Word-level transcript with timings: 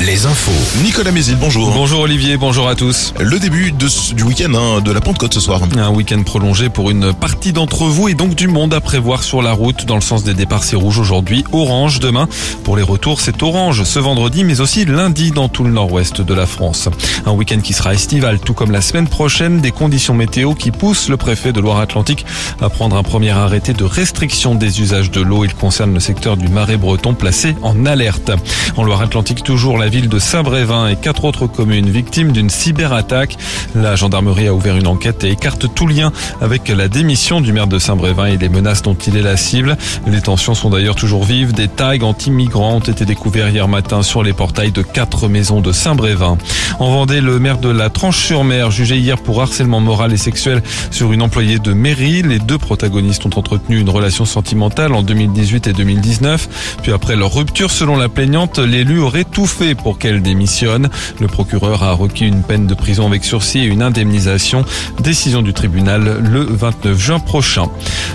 les 0.00 0.26
infos. 0.26 0.82
Nicolas 0.82 1.10
Mézil, 1.12 1.36
bonjour. 1.36 1.72
Bonjour 1.72 2.00
Olivier, 2.00 2.36
bonjour 2.36 2.68
à 2.68 2.74
tous. 2.74 3.14
Le 3.20 3.38
début 3.38 3.72
de 3.72 3.88
du 4.14 4.22
week-end 4.22 4.52
hein, 4.54 4.80
de 4.80 4.92
la 4.92 5.00
Pentecôte 5.00 5.32
ce 5.32 5.40
soir. 5.40 5.60
Un 5.76 5.90
week-end 5.90 6.22
prolongé 6.22 6.68
pour 6.68 6.90
une 6.90 7.14
partie 7.14 7.52
d'entre 7.52 7.84
vous 7.84 8.08
et 8.08 8.14
donc 8.14 8.34
du 8.34 8.48
monde 8.48 8.74
à 8.74 8.80
prévoir 8.80 9.22
sur 9.22 9.40
la 9.40 9.52
route. 9.52 9.86
Dans 9.86 9.94
le 9.94 10.00
sens 10.00 10.24
des 10.24 10.34
départs, 10.34 10.64
c'est 10.64 10.76
rouge 10.76 10.98
aujourd'hui, 10.98 11.44
orange 11.52 12.00
demain. 12.00 12.28
Pour 12.64 12.76
les 12.76 12.82
retours, 12.82 13.20
c'est 13.20 13.42
orange 13.42 13.84
ce 13.84 13.98
vendredi, 13.98 14.44
mais 14.44 14.60
aussi 14.60 14.84
lundi 14.84 15.30
dans 15.30 15.48
tout 15.48 15.64
le 15.64 15.70
nord-ouest 15.70 16.20
de 16.20 16.34
la 16.34 16.46
France. 16.46 16.88
Un 17.24 17.32
week-end 17.32 17.60
qui 17.60 17.72
sera 17.72 17.94
estival, 17.94 18.40
tout 18.40 18.54
comme 18.54 18.72
la 18.72 18.82
semaine 18.82 19.08
prochaine, 19.08 19.60
des 19.60 19.70
conditions 19.70 20.14
météo 20.14 20.54
qui 20.54 20.70
poussent 20.70 21.08
le 21.08 21.16
préfet 21.16 21.52
de 21.52 21.60
Loire-Atlantique 21.60 22.26
à 22.60 22.68
prendre 22.68 22.96
un 22.96 23.02
premier 23.02 23.30
arrêté 23.30 23.72
de 23.72 23.84
restriction 23.84 24.54
des 24.54 24.80
usages 24.80 25.10
de 25.10 25.20
l'eau. 25.20 25.44
Il 25.44 25.54
concerne 25.54 25.94
le 25.94 26.00
secteur 26.00 26.36
du 26.36 26.48
marais 26.48 26.76
breton 26.76 27.14
placé 27.14 27.56
en 27.62 27.86
alerte. 27.86 28.32
En 28.76 28.84
Loire-Atlantique, 28.84 29.42
toujours 29.54 29.78
la 29.78 29.88
ville 29.88 30.08
de 30.08 30.18
Saint-Brévin 30.18 30.88
et 30.88 30.96
quatre 30.96 31.24
autres 31.24 31.46
communes 31.46 31.88
victimes 31.88 32.32
d'une 32.32 32.50
cyberattaque. 32.50 33.36
La 33.76 33.94
gendarmerie 33.94 34.48
a 34.48 34.52
ouvert 34.52 34.76
une 34.76 34.88
enquête 34.88 35.22
et 35.22 35.30
écarte 35.30 35.72
tout 35.72 35.86
lien 35.86 36.10
avec 36.40 36.68
la 36.70 36.88
démission 36.88 37.40
du 37.40 37.52
maire 37.52 37.68
de 37.68 37.78
Saint-Brévin 37.78 38.26
et 38.26 38.36
les 38.36 38.48
menaces 38.48 38.82
dont 38.82 38.94
il 38.94 39.16
est 39.16 39.22
la 39.22 39.36
cible. 39.36 39.76
Les 40.08 40.20
tensions 40.20 40.54
sont 40.54 40.70
d'ailleurs 40.70 40.96
toujours 40.96 41.22
vives. 41.22 41.52
Des 41.52 41.68
tags 41.68 42.02
anti-migrants 42.02 42.74
ont 42.74 42.80
été 42.80 43.04
découverts 43.04 43.48
hier 43.48 43.68
matin 43.68 44.02
sur 44.02 44.24
les 44.24 44.32
portails 44.32 44.72
de 44.72 44.82
quatre 44.82 45.28
maisons 45.28 45.60
de 45.60 45.70
Saint-Brévin. 45.70 46.36
En 46.80 46.90
Vendée, 46.90 47.20
le 47.20 47.38
maire 47.38 47.58
de 47.58 47.68
la 47.68 47.90
Tranche-sur-Mer, 47.90 48.72
jugé 48.72 48.96
hier 48.96 49.18
pour 49.18 49.40
harcèlement 49.40 49.78
moral 49.78 50.12
et 50.12 50.16
sexuel 50.16 50.64
sur 50.90 51.12
une 51.12 51.22
employée 51.22 51.60
de 51.60 51.72
mairie. 51.74 52.22
Les 52.22 52.40
deux 52.40 52.58
protagonistes 52.58 53.24
ont 53.24 53.38
entretenu 53.38 53.78
une 53.78 53.90
relation 53.90 54.24
sentimentale 54.24 54.94
en 54.94 55.04
2018 55.04 55.68
et 55.68 55.72
2019. 55.72 56.78
Puis 56.82 56.90
après 56.90 57.14
leur 57.14 57.32
rupture, 57.32 57.70
selon 57.70 57.96
la 57.96 58.08
plaignante, 58.08 58.58
l'élu 58.58 58.98
aurait 58.98 59.22
tout 59.34 59.46
fait 59.46 59.74
pour 59.74 59.98
qu'elle 59.98 60.22
démissionne. 60.22 60.88
Le 61.20 61.26
procureur 61.26 61.82
a 61.82 61.92
requis 61.92 62.24
une 62.24 62.42
peine 62.42 62.68
de 62.68 62.74
prison 62.74 63.06
avec 63.06 63.24
sursis 63.24 63.58
et 63.58 63.64
une 63.64 63.82
indemnisation. 63.82 64.64
Décision 65.00 65.42
du 65.42 65.52
tribunal 65.52 66.18
le 66.22 66.44
29 66.44 66.96
juin 66.98 67.18
prochain. 67.18 67.66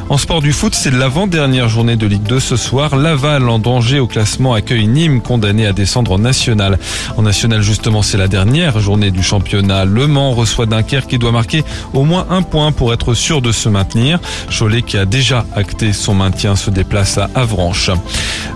En 0.08 0.18
sport 0.18 0.42
du 0.42 0.54
foot, 0.54 0.74
c'est 0.74 0.92
l'avant-dernière 0.92 1.68
journée 1.68 1.98
de 1.98 2.08
Ligue 2.08 2.24
2 2.24 2.40
ce 2.40 2.56
soir. 2.56 2.96
Laval 2.96 3.50
en 3.50 3.60
danger 3.60 4.00
au 4.00 4.08
classement 4.08 4.54
accueille 4.54 4.88
Nîmes 4.88 5.22
condamné 5.22 5.66
à 5.68 5.74
descendre 5.74 6.14
en 6.14 6.20
national. 6.20 6.80
En 7.18 7.22
national 7.22 7.62
justement, 7.62 8.02
c'est 8.02 8.18
la 8.18 8.30
dernière 8.30 8.80
journée 8.80 9.12
du 9.12 9.22
championnat. 9.22 9.84
Le 9.84 10.08
Mans 10.08 10.32
reçoit 10.32 10.68
Dunkerque 10.68 11.10
qui 11.10 11.20
doit 11.20 11.34
marquer 11.34 11.66
au 11.94 12.06
moins 12.06 12.28
un 12.30 12.44
point 12.44 12.72
pour 12.72 12.94
être 12.94 13.14
sûr 13.14 13.42
de 13.42 13.52
se 13.52 13.68
maintenir. 13.68 14.20
Cholet 14.58 14.84
qui 14.84 14.98
a 14.98 15.06
déjà 15.06 15.46
acté 15.54 15.92
son 15.92 16.14
maintien 16.14 16.56
se 16.56 16.70
déplace 16.70 17.18
à 17.18 17.30
Avranches. 17.36 17.92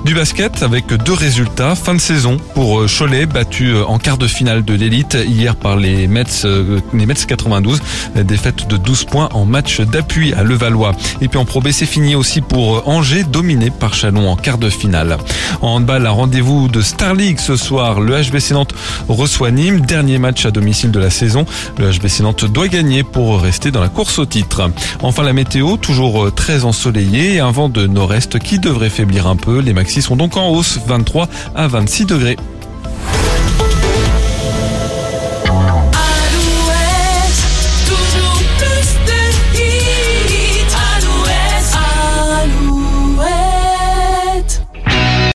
Du 0.05 0.14
basket 0.14 0.64
avec 0.64 0.88
deux 0.88 1.14
résultats. 1.14 1.75
Fin 1.75 1.95
de 1.95 2.00
saison 2.00 2.38
pour 2.53 2.79
euh, 2.79 2.87
Cholet, 2.87 3.25
battu 3.25 3.69
euh, 3.69 3.85
en 3.85 3.97
quart 3.97 4.17
de 4.17 4.27
finale 4.27 4.63
de 4.63 4.73
l'élite 4.73 5.17
hier 5.27 5.55
par 5.55 5.75
les 5.75 6.07
Mets, 6.07 6.23
euh, 6.45 6.79
les 6.93 7.05
Mets 7.05 7.13
92. 7.13 7.81
Défaite 8.15 8.67
de 8.67 8.77
12 8.77 9.05
points 9.05 9.29
en 9.33 9.45
match 9.45 9.81
d'appui 9.81 10.33
à 10.33 10.43
Levallois. 10.43 10.93
Et 11.21 11.27
puis 11.27 11.39
en 11.39 11.45
Pro 11.45 11.61
B, 11.61 11.69
c'est 11.71 11.85
fini 11.85 12.15
aussi 12.15 12.41
pour 12.41 12.87
Angers, 12.87 13.23
dominé 13.23 13.69
par 13.69 13.93
Chalon 13.93 14.29
en 14.29 14.35
quart 14.35 14.57
de 14.57 14.69
finale. 14.69 15.17
En 15.61 15.75
handball, 15.75 16.05
un 16.05 16.11
rendez-vous 16.11 16.67
de 16.67 16.81
Star 16.81 17.15
League 17.15 17.39
ce 17.39 17.55
soir. 17.55 17.99
Le 17.99 18.21
HBC 18.21 18.53
Nantes 18.53 18.73
reçoit 19.07 19.51
Nîmes, 19.51 19.81
dernier 19.81 20.19
match 20.19 20.45
à 20.45 20.51
domicile 20.51 20.91
de 20.91 20.99
la 20.99 21.09
saison. 21.09 21.45
Le 21.77 21.91
HBC 21.91 22.23
Nantes 22.23 22.45
doit 22.45 22.67
gagner 22.67 23.03
pour 23.03 23.41
rester 23.41 23.71
dans 23.71 23.81
la 23.81 23.89
course 23.89 24.19
au 24.19 24.25
titre. 24.25 24.69
Enfin, 25.01 25.23
la 25.23 25.33
météo, 25.33 25.77
toujours 25.77 26.33
très 26.33 26.65
ensoleillée 26.65 27.39
un 27.39 27.51
vent 27.51 27.69
de 27.69 27.87
nord-est 27.87 28.39
qui 28.39 28.59
devrait 28.59 28.89
faiblir 28.89 29.27
un 29.27 29.35
peu. 29.35 29.59
Les 29.59 29.73
maxis 29.73 30.01
sont 30.01 30.15
donc 30.15 30.37
en 30.37 30.49
hausse, 30.49 30.79
23 30.85 31.27
à 31.55 31.67
26 31.67 32.05
degrés. 32.05 32.37